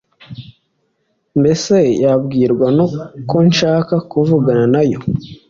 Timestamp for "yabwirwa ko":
2.03-3.37